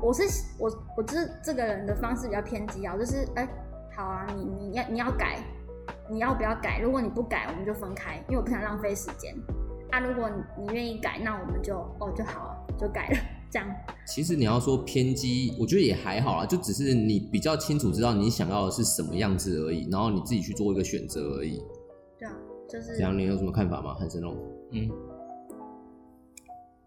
[0.00, 0.22] 我是
[0.58, 3.48] 我我这这个人的方式比较偏激啊，就是哎、
[3.96, 5.38] 好啊，你你要你要改，
[6.08, 6.78] 你要不要改？
[6.78, 9.34] 如果你不改，我们就分开，因为我不想浪费时间
[9.90, 10.00] 啊。
[10.00, 13.18] 如果你你愿意改，那我们就哦就好啊，就改了，
[13.50, 13.68] 这样
[14.06, 21.62] 其实你要说偏激，我觉得也还好啦，就只是你比较清楚知道你想要的是什么样子而已，然后你自己去做一个选择而已。
[22.18, 22.32] 对啊，
[22.68, 23.94] 就是这样你有什么看法吗？
[23.98, 24.36] 韩生龙？
[24.72, 24.90] 嗯，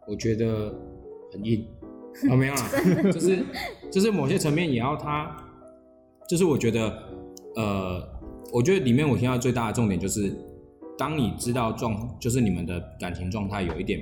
[0.08, 0.74] 我觉得
[1.32, 1.68] 很硬。
[2.30, 2.70] 哦，没有啦，
[3.12, 3.44] 就是
[3.92, 5.36] 就是某些层面也要他，
[6.30, 7.04] 就是我觉得，
[7.56, 8.08] 呃，
[8.54, 10.32] 我觉得里面我听到最大的重点就是，
[10.96, 14.00] 当你知道状，就是你们的感情状态有一点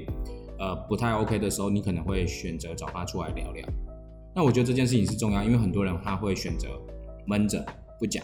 [0.59, 3.65] 呃不太 OK 的时候，你可能会选择找他出来聊聊。
[4.35, 6.67] 那我觉得这件事情是重要，因为很多人他会选择
[7.25, 7.65] 闷着
[7.97, 8.21] 不讲，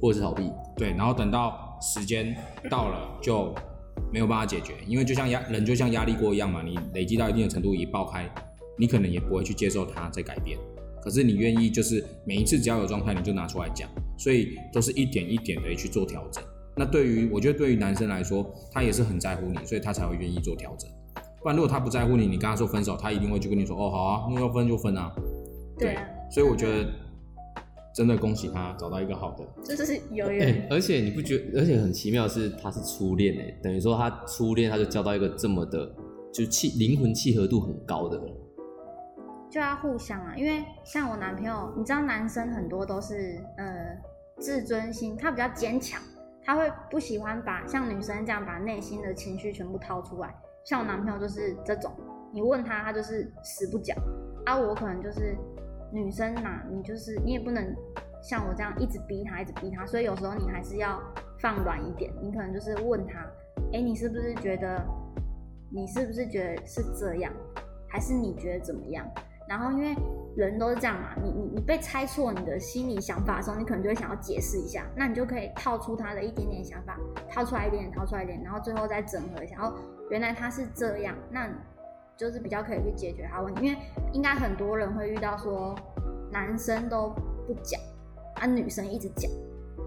[0.00, 0.50] 或者是逃避？
[0.76, 2.34] 对，然后等到时间
[2.70, 3.54] 到了就
[4.12, 8.28] 没有办法解决，因为就像压人就像压力锅一样嘛，你累积到一定的程度一爆开，
[8.78, 10.58] 你可能也不会去接受它在改变。
[11.02, 16.44] 可是你愿意就是每一次只要有状态你就拿出来讲，所以都是一点一点的去做调整。
[16.76, 20.90] 那对于我觉得对于男生来说，他也是很在乎你，所以他才会愿意做调整。
[21.42, 25.10] 不然如果他不在乎你，你跟他说分手，他一定会去跟你说哦好啊，那要分就分啊。
[25.78, 26.86] 对啊，所以我觉得
[27.94, 29.46] 真的恭喜他找到一个好的。
[29.76, 35.92] 就是有哎、人、而且你不觉而且很奇妙的是，他是初恋哎，等于说他初恋他就交到一个这么的，
[36.32, 38.34] 就契灵魂契合度很高的人。
[39.50, 43.98] 就要互相啊，因为像我男朋友，你知道男生很多都是呃
[44.38, 46.00] 自尊心，他比较坚强，
[46.44, 50.32] 他会不喜欢把像女生这样把内心的情绪全部掏出来。
[50.64, 51.90] 像我男朋友就是这种，
[52.32, 53.98] 你问他，他就是死不讲。
[54.46, 55.36] 啊，我可能就是
[55.92, 57.74] 女生嘛，你就是你也不能
[58.22, 61.00] 像我这样一直逼他，一直逼他，所以有时候你还是要
[61.38, 62.12] 放软一点。
[62.22, 63.20] 你可能就是问他，
[63.72, 64.84] 哎、你是不是觉得，
[65.72, 67.32] 你是不是觉得是这样，
[67.88, 69.06] 还是你觉得怎么样？
[69.48, 69.96] 然后因为
[70.36, 76.96] 人都是这样嘛，你你你被猜错你的心理想法的时候，你可能就会想要解释一下，那你就可以套出他的一点点想法，
[77.28, 79.74] 套出来一点点，套出来一点，然后最后再整合一下，哦，
[80.10, 81.48] 原来他是这样，那
[82.20, 83.78] 就是比较可以去解决他问题，因为
[84.12, 85.74] 应该很多人会遇到说
[86.30, 87.08] 男生都
[87.46, 87.80] 不讲，
[88.34, 89.30] 啊女生一直讲，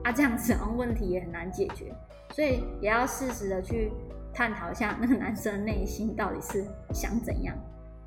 [0.04, 1.94] 啊这样子然后问题也很难解决，
[2.32, 3.92] 所以也要适时的去
[4.34, 7.56] 探讨一下那个男生的内心到底是想怎样。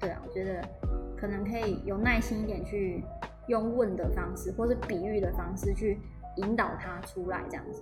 [0.00, 0.60] 对啊，我觉得
[1.16, 3.04] 可能可以有耐心一点去
[3.46, 6.00] 用问的方式，或是比喻的方式去
[6.38, 7.80] 引导他出来，这样子。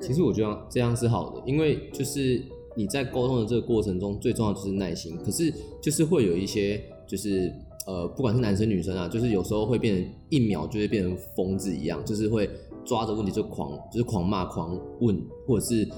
[0.00, 2.40] 其实我觉得这样是好的，因为就是
[2.74, 5.16] 你在沟通的这个过程中，最重要就是耐心。
[5.24, 7.52] 可是就是会有一些就是
[7.86, 12.48] 呃，不管是男生女生啊，就是有时候会变成一秒就会变成疯子一样，就是会
[12.84, 15.88] 抓着问题就狂就是狂骂、狂问，或者是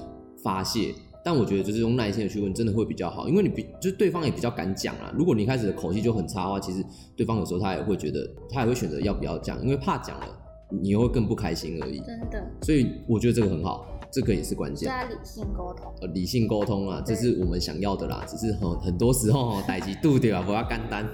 [0.43, 0.93] 发泄。
[1.23, 5.13] 但我觉得就是用耐心的去问，真的会比较好，因为你比就是对方也比较敢讲啊。
[5.13, 6.81] 如果你一开始的口气就很差的话，其实
[7.17, 10.27] 对方有时候他也会觉得，他也会选择要不要讲，因为怕讲了，
[10.69, 11.99] 你又会更不开心而已。
[11.99, 14.89] 真的，所以我觉得这个很好，这个也是关键。
[14.89, 15.93] 就要理性沟通。
[16.01, 18.23] 呃，理性沟通啊，这是我们想要的啦。
[18.27, 20.41] 只是很很多时候哦，逮鸡度对吧？
[20.41, 21.05] 不要干单。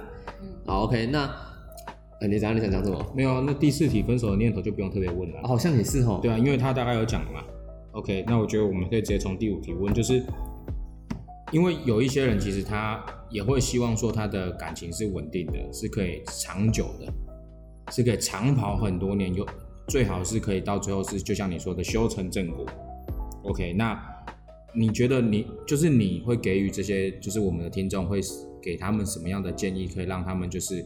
[0.42, 1.30] 嗯，好，OK，那
[2.22, 3.06] 呃，你想你想讲什么？
[3.16, 5.48] 没有，那第四题分手的念头就不用特别问了。
[5.48, 6.20] 好像也是哦。
[6.22, 7.44] 对啊，因为他大概有讲嘛。
[7.92, 10.24] OK，那我觉得我们可以直接从第五题问，就是
[11.52, 17.14] 因为有一些人其实他也会希望说他的感情是稳定的，是可以长久的，
[17.92, 19.46] 是可以长跑很多年，有
[19.88, 22.66] 最好是可以到最后是就像你说的修成正果。
[23.44, 24.02] OK，那
[24.74, 28.20] 你觉得你就是你会给予这些，就是我们的听众会
[28.62, 30.84] 给他们什么样的建议，可以让他们就是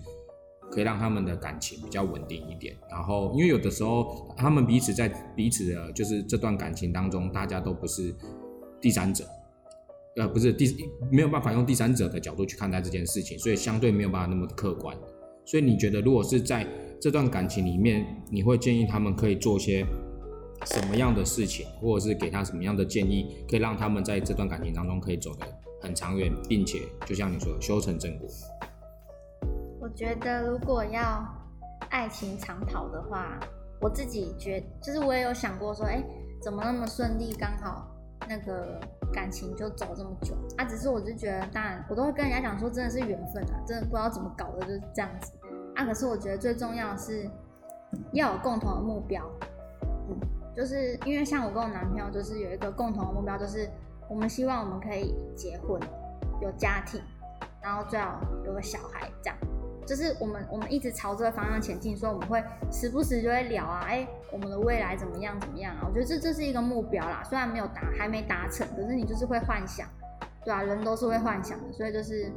[0.71, 2.75] 可以让他们的感情比较稳定一点。
[2.89, 8.13] 然后，因为有的时候他们彼此在彼此的，就是这段感情当中，大家都不是
[8.81, 9.23] 第三者，
[10.17, 10.75] 呃，不是第
[11.11, 14.97] 没有办法用第三者的角度去看待这件事情，所以相对没有办法那么客观。
[15.45, 16.67] 所以你觉得，如果是在
[16.99, 19.85] 这段感情里面，你会建议他们可以做些
[20.65, 25.45] 什么样的事情，或者是给他什么样的建议，可以让他们在这段感情当中可以走得
[25.81, 28.27] 很长远，并且就像你说，修成正果。
[29.79, 31.23] 我觉得如果要
[31.89, 33.39] 爱情长跑的话，
[33.79, 36.03] 我自己觉就是我也有想过说，哎，
[36.41, 37.87] 怎么那么顺利，刚好
[38.27, 38.79] 那个
[39.13, 40.65] 感情就走这么久啊？
[40.65, 45.31] 只是我就觉得，当然我都会跟人家讲说，真的是缘分啊，真的不知道怎么搞的就是这样子
[45.77, 45.85] 啊。
[45.85, 47.29] 可是我觉得最重要的是
[48.11, 49.23] 要有共同的目标，
[50.09, 50.17] 嗯，
[50.55, 53.69] 就是因为像我跟我男朋友就是有一个共同的目标，就是
[54.09, 55.79] 我们希望我们可以结婚，
[56.41, 57.01] 有家庭，
[57.61, 59.37] 然后最好有个小孩这样。
[59.85, 65.85] 就是我们我们一直朝这个方向前进，所以我们会时不时就会聊啊，哎，我们的未来怎么样怎么样啊？
[65.87, 69.87] 我觉得这这是一个目标啦，虽然没有达还没达成，可是你就是会幻想，
[70.43, 72.29] 对啊，人都是会幻想的，所以就是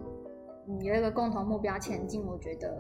[0.69, 2.73] 嗯有一个共同目标前进，我觉得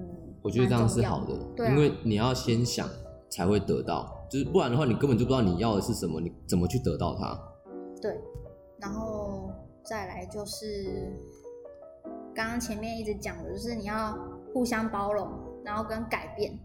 [0.00, 2.88] 嗯，我觉得这样是好的，对啊因为你要先想
[3.28, 7.38] 才会得到，就是不然的话，你根本就不知道你要的是什么，你怎么去得到它？
[8.00, 8.18] 对，
[8.78, 9.50] 然后
[9.84, 11.12] 再来就是
[12.34, 14.16] 刚刚前面一直讲的，就是你要
[14.54, 15.28] 互相包容，
[15.64, 16.58] 然后跟改变，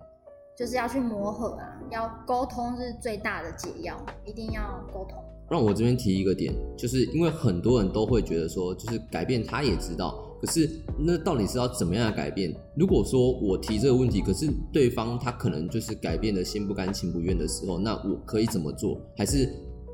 [0.58, 5.22] 就是要去磨合啊，要沟通是最大的解药，一定要沟通。
[5.48, 10.70] 让我这边提一个点，就是因为很多人都会觉得说，就是改变他也知道，可是
[11.00, 12.54] 那到底是要怎么样的改变？
[12.76, 19.00] 如果说我提这个问题，可是对方他可能就是改变的心不甘情不愿的时候，那我可以怎么做？
[19.18, 19.50] 还是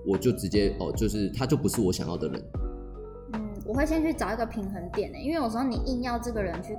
[0.07, 2.43] 我就直接哦，就是他就不是我想要的人？
[3.33, 6.73] 嗯，我会先去找一个平衡点呢，因为有时候你硬要这个人去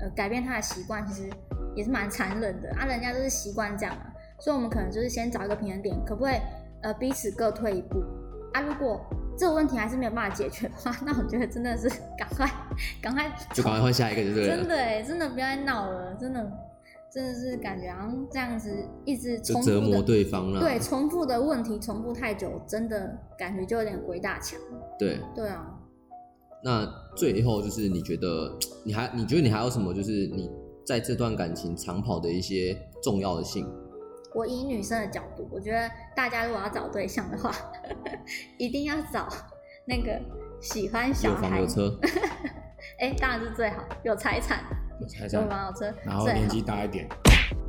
[0.00, 1.30] 呃改变他的习惯，其实
[1.74, 4.02] 也是蛮残忍的啊，人家就是习惯这样嘛，
[4.40, 6.34] 所以我们可能就是先找一个平衡点，可不可以
[6.82, 8.02] 呃彼此各退一步
[8.52, 8.60] 啊？
[8.60, 9.00] 如果
[9.36, 12.50] 这个问题还是没有办法解决的话， 那我觉得真的是赶快
[13.02, 14.56] 赶快就赶快换下一个就对了。
[14.56, 16.52] 真的哎，真的不要再闹了，真的
[17.12, 18.70] 真的是感觉好像这样子
[19.04, 20.60] 一直重复折磨的对方了。
[20.60, 24.58] 对重复的问题重复太久，真的感觉就有点鬼打墙。
[24.98, 25.78] 对，对啊，
[26.62, 28.52] 那最后就是你觉得
[28.84, 29.94] 你还你觉得你还有什么？
[29.94, 30.50] 就是你
[30.84, 33.66] 在这段感情长跑的一些重要的性？
[34.34, 37.52] 我以女生的角度，我觉得大家如果要找对象的话，
[38.58, 39.28] 一定要找
[39.84, 40.20] 那个
[40.60, 41.98] 喜欢小有房孩有，车，
[43.00, 44.60] 哎、当然是最好，有财产，
[45.00, 47.08] 有有财产，房有车，然后年纪大一点，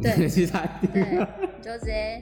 [0.02, 2.22] 对 年纪大一点对，你就直接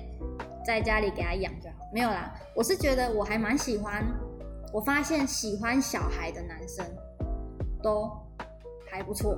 [0.66, 1.76] 在家里给他养就好。
[1.94, 4.06] 没有啦，我是觉得我还蛮喜欢，
[4.72, 6.86] 我发现喜欢小孩的男生
[7.82, 8.12] 都
[8.92, 9.36] 还不错，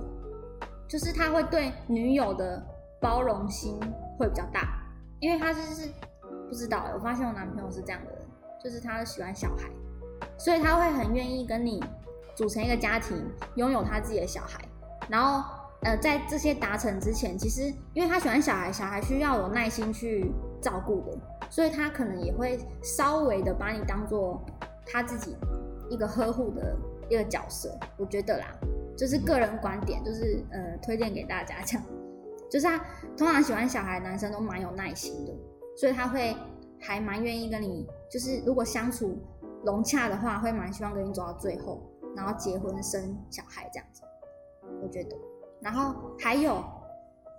[0.90, 2.62] 就是他会对女友的
[3.00, 3.80] 包容心
[4.18, 4.84] 会比较大，
[5.20, 5.90] 因为他就是
[6.48, 8.22] 不知道，我发现我男朋友是这样的人，
[8.64, 9.70] 就是他喜欢小孩，
[10.38, 11.84] 所以他会很愿意跟你
[12.36, 13.18] 组成一个家庭，
[13.56, 14.60] 拥有他自己的小孩，
[15.10, 15.44] 然后
[15.82, 21.18] 呃，在这些达成之前，其实因为他喜欢小孩，小孩需要有耐心去照顾的，
[21.50, 24.42] 所以他可能也会稍微的把你当做
[24.86, 25.38] 他自己
[25.90, 26.76] 一个呵护的
[27.10, 27.78] 一个角色。
[27.98, 28.46] 我觉得啦，
[28.98, 31.86] 就是个人观点，就是呃，推荐给大家这样。
[32.50, 32.78] 就是他
[33.18, 35.34] 通常喜欢小孩男生都蛮有耐心的，
[35.78, 36.36] 所以他会
[36.80, 39.18] 还蛮愿意跟你，就是如果相处
[39.64, 41.82] 融洽的话，会蛮希望跟你走到最后，
[42.16, 44.02] 然后结婚生小孩这样子。
[44.82, 45.16] 我觉得，
[45.62, 46.64] 然后还有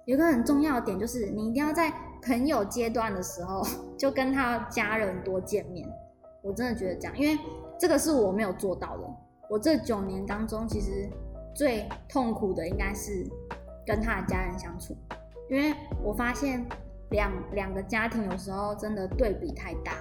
[0.04, 1.92] 有一个很重要的点，就是你一定要在
[2.22, 5.88] 朋友阶段的时候 就跟他家人多见面。
[6.42, 7.38] 我真的觉得这样，因为
[7.78, 9.04] 这个是我没有做到的。
[9.48, 11.08] 我这九年当中，其实
[11.54, 13.26] 最痛苦的应该是
[13.86, 14.96] 跟他的家人相处，
[15.48, 16.64] 因为我发现
[17.10, 19.92] 两两个家庭有时候真的对比太大，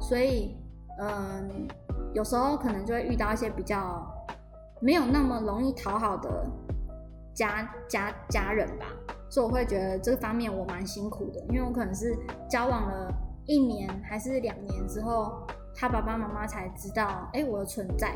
[0.00, 0.56] 所以
[0.98, 1.68] 嗯，
[2.12, 4.06] 有时候可能就会遇到一些比较
[4.80, 6.46] 没有那么容易讨好的
[7.34, 8.86] 家家家人吧，
[9.30, 12.16] 所以我会觉得这方面我蛮辛苦的，因为我可能是
[12.50, 13.12] 交往了
[13.46, 18.14] 一年还是两年之后，他爸爸妈妈才知道，哎、我的存在。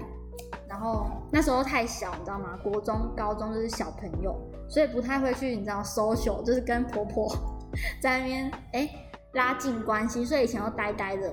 [0.69, 2.59] 然后那时候太小，你知道吗？
[2.63, 4.35] 国中、高中就是小朋友，
[4.69, 7.29] 所以不太会去，你知道，social，就是跟婆婆
[8.03, 8.89] 在那边哎
[9.35, 11.33] 拉近关系，所以以前都呆呆的。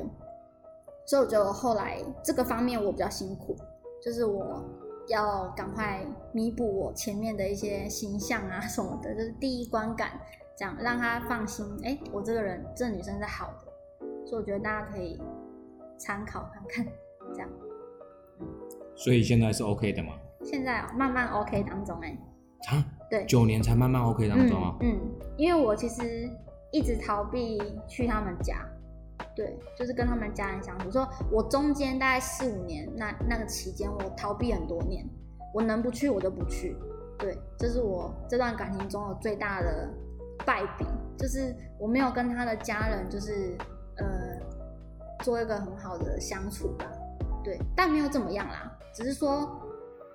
[1.05, 3.55] 所以我觉得我后来这个方面我比较辛苦，
[4.03, 4.63] 就是我
[5.07, 10.11] 要赶快弥补我前面的一些形象啊什么的，就是第一观感，
[10.55, 11.65] 这样让他放心。
[11.83, 15.19] 哎，我这个人，这个女生是好的，所以我觉得大家可以
[15.97, 16.85] 参考看看，
[17.33, 17.49] 这样。
[18.95, 20.13] 所以现在是 OK 的吗？
[20.43, 22.17] 现在哦，慢慢 OK 当中哎、
[22.69, 24.75] 啊，对，九年才慢慢 OK 当中啊。
[24.81, 24.99] 嗯，嗯，
[25.37, 26.29] 因为我其实
[26.71, 28.63] 一直逃避去他们家，
[29.35, 30.91] 对，就是跟他们家人相处。
[30.91, 35.05] 说我中间大概四五年那那个期间，我逃避很多年，
[35.53, 36.75] 我能不去我就不去。
[37.17, 39.89] 对，这是我这段感情中的最大的
[40.45, 40.85] 败笔，
[41.17, 43.57] 就是我没有跟他的家人就是
[43.97, 44.05] 呃
[45.23, 46.85] 做一个很好的相处吧。
[47.43, 49.49] 对，但没有怎么样啦，只是说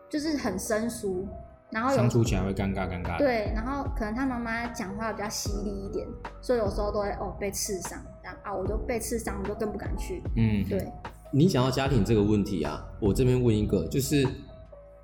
[0.08, 1.26] 就是很生疏，
[1.74, 3.18] 然后相处起来会尴尬尴尬。
[3.18, 6.06] 对，然后可能他妈妈讲话比较犀利一点，
[6.40, 10.22] 所以有时候都会哦被刺伤，这样啊我就被刺伤，我就更不敢去。
[10.36, 10.86] 嗯，对，
[11.32, 14.24] 你讲到家庭这个问题啊，我这边问一个，就是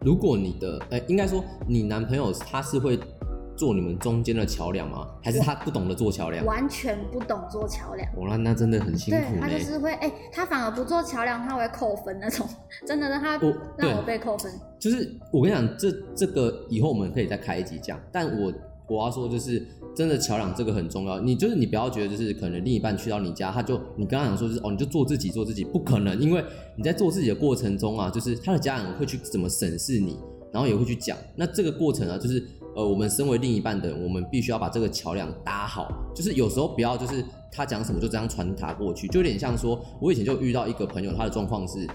[0.00, 2.96] 如果你的，哎、应该说你男朋友他是会
[3.60, 5.06] 做你们中间的桥梁吗？
[5.22, 6.42] 还是他不懂得做桥梁？
[6.46, 8.08] 完全不懂做桥梁。
[8.16, 9.50] 我那那真的很辛苦他。
[9.50, 12.48] 就是会哎、他反而不做桥梁，他会扣分那种，
[12.88, 13.38] 真的让他
[13.76, 14.50] 让我被扣分。
[14.78, 18.00] 就是我跟你讲，这这个以后我们可以再开一集讲。
[18.10, 18.50] 但我
[18.88, 19.62] 我要说，就是
[19.94, 21.20] 真的桥梁这个很重要。
[21.20, 26.42] 你就是你不要觉得就是可能另一半去到你家，他就你刚刚讲说就是哦，你就做自己做自己，不可能，因为
[26.76, 30.18] 你在做自己的过程中啊，就是他的家人会去怎么审视你，
[30.50, 31.14] 然后也会去讲。
[31.36, 32.42] 那这个过程啊，就是
[32.74, 35.88] 呃，我们身为另一半的人，我们必须要把这个桥梁搭好。
[36.14, 41.86] 就是有时候不要就是他讲什么就这样传达过去，就有点像说，我以前就遇到一个朋友，他的状况是。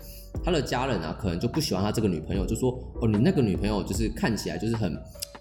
[0.44, 2.70] 他的家人啊，可能就不喜欢他这个女朋友，就说
[3.02, 4.96] 哦，你那个女朋友就是看起来就是很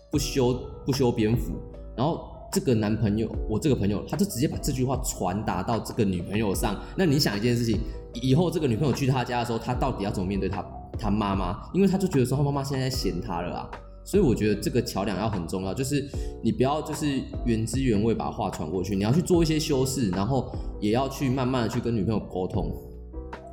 [0.08, 0.54] 不修
[0.86, 1.52] 不修边幅，
[1.96, 6.80] 然后这个男朋友，我这个朋友，他就直接把这句话传达到这个女朋友上。
[6.96, 7.80] 那你想一件事情，
[8.14, 10.64] 以后这个女朋友去他家的时候，他到底要怎么面对他
[10.96, 11.68] 他妈妈？
[11.74, 13.70] 因为他就觉得说他妈妈现在嫌他了啊。
[14.04, 16.06] 所以我觉得这个桥梁要很重要，就是
[16.42, 22.70] 你不要就是原汁原味把话传过去，你要去做一些修饰，然后也要去慢慢的去跟女朋友沟通。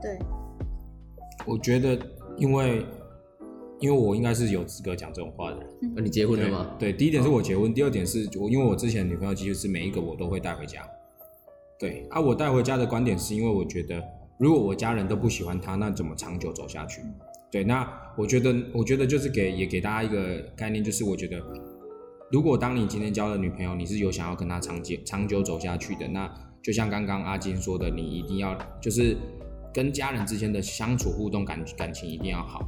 [0.02, 0.20] 对，
[1.46, 1.98] 我觉得
[2.38, 2.86] 因为
[3.80, 5.68] 因为我应该是有资格讲这种话的人。
[5.96, 6.76] 那你结婚了吗？
[6.78, 10.86] 对，第一点是我结婚，第二点是我因为我之前的女朋友其实是每一个我都会带回家。
[11.80, 14.04] 对啊，我带回家的观点是因为我觉得，
[14.38, 17.02] 如果我家人都不喜欢他，那怎么长久走下去？
[17.50, 17.84] 对，那
[18.18, 21.42] 我觉得，我觉得就是给也给大家一个概念，就是我觉得，
[22.32, 26.30] 如果当你今天交了女朋友，你是有想要跟她长久长久走下去的，那
[26.62, 29.18] 就像刚刚阿金说的，你一定要就是
[29.74, 32.62] 跟家人之间的相处互动感感情一定要好。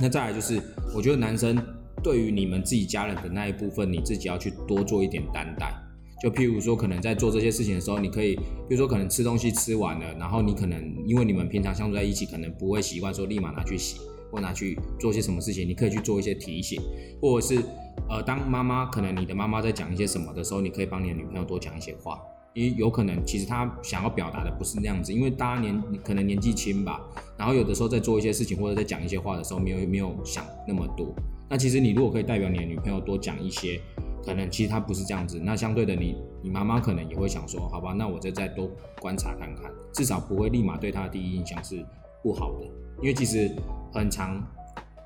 [0.00, 0.60] 那再来就是，
[0.94, 1.56] 我觉得男生
[2.02, 5.74] 对于你们自己家人的那一部分，你自己要去多做一点担待。
[6.22, 13.98] 就譬如说，可能在做这些事情的时候，你可以，比如说可能吃东西吃完了，然后你可能因为你们平常相处在一起，可能不会习惯说立马拿去洗
[14.30, 16.80] 或拿去做些什么事情，你可以去做一些提醒，
[17.20, 17.62] 或者是
[18.08, 22.18] 呃，当妈妈可能你的妈妈在讲一些什么的时候，你可以帮你的女朋友多讲一些话，
[22.54, 27.00] 因为有可能其实她想要表达的不是那样子，因为大家年可能年纪轻吧，
[27.36, 31.14] 然后有的时候在做一些事情或者在讲一些话的时候，没有没有想那么多。
[31.50, 33.80] 那其实你如果可以代表你的女朋友多讲一些，
[34.24, 41.84] 可能其实她不是这样子，那相对的你你妈妈可能也会想说，好吧，那我再再多观察看看，至少不会立马对她的第一印象是
[42.22, 42.66] 不好的，
[43.00, 43.50] 因为其实
[43.92, 44.46] 很长，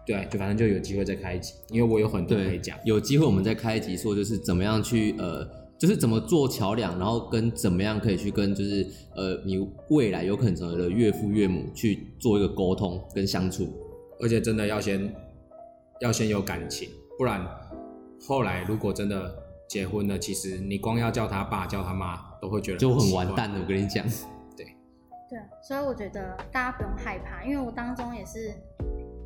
[0.07, 2.77] 对，就反正就有机会再开一集，因为我有很多可以讲，。
[2.85, 9.59] 有机会我们再开一集说，就是怎么样去呃，就是怎么做桥梁，然后跟怎么样可以去跟就是呃你
[9.91, 13.73] 未来有可能成为的岳父岳母去做一个沟通跟相处。
[14.21, 15.13] 而且真的要先
[16.01, 17.45] 要先有感情，不然
[18.27, 19.35] 后来如果真的
[19.69, 24.07] 结婚了，其实你光要叫他爸叫他妈都会觉得就很完蛋的，我跟你讲。
[25.33, 28.53] 对，所以我觉得大家不用害怕，因为我当中也是，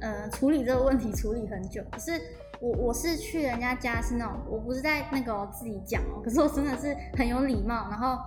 [0.00, 1.82] 呃，处理这个问题处理很久。
[1.90, 2.12] 可是
[2.60, 8.18] 我我是去人家家是那种，我不是在那个自己讲哦，可是我真的是很有礼貌，然后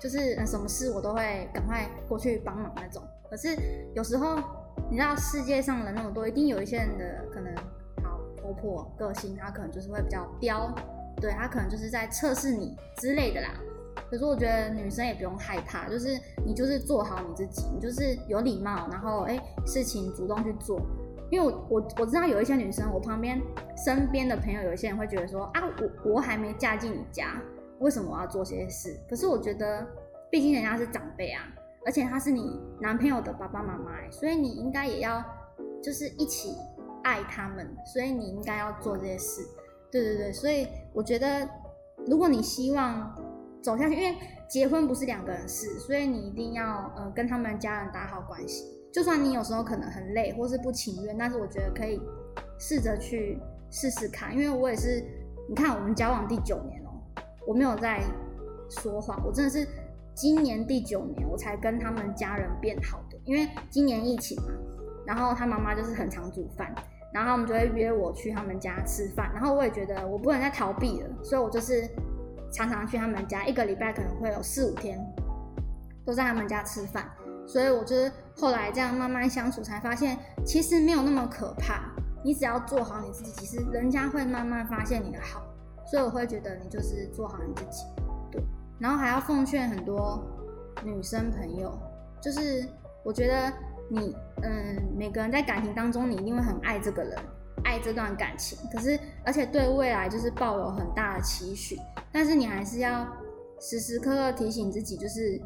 [0.00, 3.00] 就是、什么事我都会赶快过去帮忙那种。
[3.30, 3.56] 可是
[3.94, 4.36] 有时候
[4.90, 7.54] 你知道世界上人那么多，一定有一些人的可能
[8.02, 10.74] 好婆婆个性，他可能就是会比较刁，
[11.20, 13.50] 对他可能就是在测试你之类的啦。
[14.10, 20.80] 可是我觉得女生也不用害怕，就是你就是做好你自己，你就是有礼貌，然后哎、事情主动去做。
[21.30, 23.40] 因为我我我知道有一些女生，我旁边
[23.76, 25.62] 身边的朋友有一些人会觉得说啊，
[26.04, 27.40] 我我还没嫁进你家，
[27.78, 28.98] 为什么我要做这些事？
[29.08, 29.86] 可是我觉得，
[30.28, 31.44] 毕竟人家是长辈啊，
[31.86, 35.22] 而且他是你男朋友的爸爸妈妈，所以你应该也要
[35.80, 36.56] 就是一起
[37.04, 39.40] 爱他们，所以你应该要做这些事。
[39.92, 41.48] 对对对，所以我觉得，
[42.08, 43.16] 如果你希望
[43.62, 44.16] 走下去，因为
[44.48, 48.64] 结婚不是两个人事，所以你一定要呃跟他们家人打好关系。
[48.92, 52.00] 就算你有时候可能很累或是不情愿，但是我觉得可以
[52.58, 53.38] 试着去
[53.70, 55.04] 试试看，因为我也是，
[55.48, 56.90] 你看我们交往第九年哦、
[57.46, 58.02] 我没有在
[58.68, 59.66] 说谎，我真的是
[60.14, 63.16] 今年第九年我才跟他们家人变好的。
[63.24, 64.48] 因为今年疫情嘛，
[65.06, 66.74] 然后他妈妈就是很常煮饭，
[67.14, 71.88] 然后他们就会约我去他们家吃饭，然后我也觉得我不能再逃避了，所以我就是
[72.52, 74.98] 常常去他们家，一个礼拜可能会有四五天
[76.04, 77.08] 都在他们家吃饭，
[77.46, 81.90] 所以我就是后来这样慢慢相处，才发现其实没有那么可怕，
[82.24, 85.42] 你只要做好你自己，其实人家会慢慢发现你的好，
[85.86, 87.84] 所以我会觉得你就是做好你自己，
[88.30, 88.42] 对，
[88.78, 90.22] 然后还要奉劝很多
[90.82, 91.78] 女生朋友，
[92.20, 92.66] 就是
[93.04, 93.52] 我觉得
[93.88, 97.18] 你，嗯，每个人在感情当中，你一定会很爱这个人，
[97.64, 101.78] 爱这段感情，可是而且对未来就是抱有很大的期许，
[102.12, 103.06] 但是你还是要
[103.60, 105.40] 时时刻刻提醒自己，就是，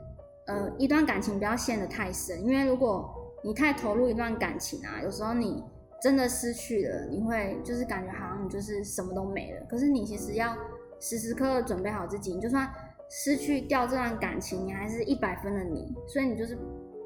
[0.46, 3.12] 呃，一段感情不要陷得太深，因为如果
[3.42, 5.62] 你太投入一段感情啊，有时候你
[6.00, 10.56] 真的失去了，你会就是感觉好像你就是什么都没了，可是你其实要
[11.00, 12.70] 时时刻刻准备好自己，你就算
[13.10, 16.58] 失去掉这段感情，你还是一百分的你，所以你就是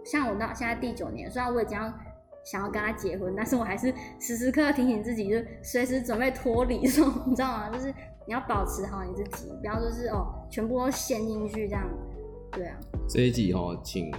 [0.04, 1.92] 像我到现在第九年，虽然我已经要
[2.44, 7.68] 想要跟他结婚，但是我还是时时刻刻提醒自己，就随时准备脱离这种，你知道吗？
[7.70, 7.92] 就是
[8.26, 11.88] 你要保持好你自己，不要就是哦全部都陷进去这样，
[12.52, 12.76] 对啊，
[13.08, 14.10] 这一集哦，请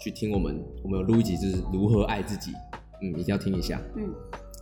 [0.00, 2.52] 去听我们，我们有录一集就是如何爱自己，
[3.02, 3.80] 嗯，一定要听一下。
[3.96, 4.12] 嗯，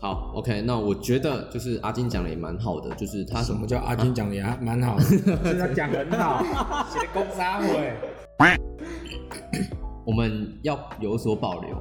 [0.01, 5.19] 好，OK，那我觉得就是阿金讲的也蛮好的，就是他什么叫阿金讲的也还蛮好的，是
[5.59, 6.43] 他讲很好，
[6.91, 7.95] 写的公杀会。
[10.07, 11.77] 我们要有所保留，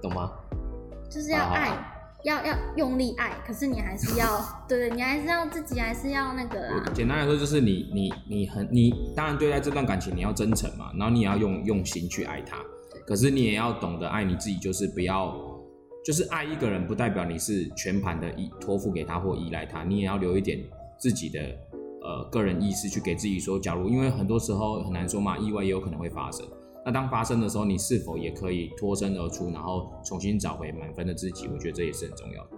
[0.00, 0.30] 懂吗？
[1.10, 1.70] 就是要爱，
[2.24, 12.58] 要要用力爱，可是你还是要，对对，你还是要自己还是要那个啊，简单来说，就是你你你很你当然对待这段感情你要真诚嘛，然后你也要用用心去爱他，
[13.06, 15.34] 可是你也要懂得爱你自己，就是不要
[16.04, 20.58] 就是爱一个人，不代表你是全盘的依托付给他或依赖他，你也要留一点
[20.98, 21.40] 自己的
[22.02, 26.46] 呃个人意识去给自己说，假如因为很多时候很难说嘛，意外也有可能会发生。
[26.86, 31.48] 那当发生的时候，你是否也可以脱身而出，然后重新找回满分的自己？
[31.48, 32.50] 我觉得这也是很重要的，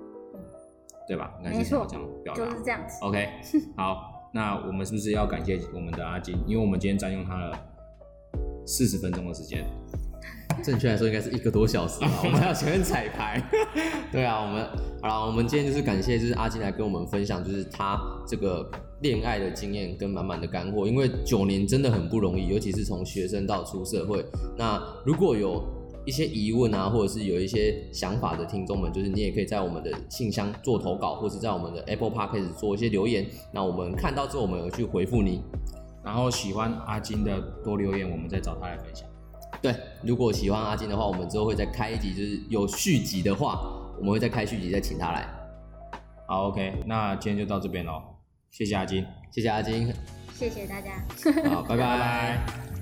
[1.08, 1.32] 对吧？
[1.42, 2.44] 应该是这样表达。
[2.44, 2.98] 就是这样子。
[3.00, 3.26] OK，
[3.74, 6.36] 好，那我们是不是要感谢我们的阿金？
[6.46, 7.58] 因为我们今天占用他了
[8.66, 9.64] 四十分钟的时间。
[10.62, 13.42] 正确来说应该是一个多小时吧， 我们还要前面彩排。
[14.12, 14.66] 对啊，我们
[15.02, 18.68] 好了，我们今天就是感谢就是阿金来跟我们分享，就是他这个
[19.00, 24.24] 恋爱的经验跟满满的干货，因为九年真的很不容易，尤其是从学生到出社会。
[24.56, 25.62] 那如果有
[26.04, 35.42] 一些疑问啊，或者是有一些想法的听众们，就是你也可以在我们的信箱做投稿，或是在我们的 Apple Podcast 做一些留言，那我们看到之后，我们有去回复你。
[36.04, 39.07] 然后喜欢阿金的多留言，我们再找他来分享。
[39.60, 43.60] 对，如果喜欢阿金的话，我们之后会再开一集，就是有续集的话，
[43.98, 45.26] 我们会再开续集，再请他来。
[46.26, 48.00] 好，OK，那今天就到这边喽，
[48.50, 49.92] 谢谢阿金，谢谢阿金，
[50.34, 51.02] 谢谢大家。
[51.50, 52.77] 好，拜拜拜拜。